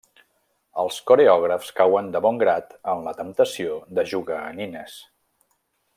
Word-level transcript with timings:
Els 0.83 0.95
coreògrafs 1.11 1.69
cauen 1.81 2.09
de 2.15 2.21
bon 2.27 2.41
grat 2.45 2.73
en 2.95 3.05
la 3.09 3.15
temptació 3.21 3.79
de 3.99 4.09
jugar 4.15 4.41
a 4.47 4.53
nines. 4.63 5.01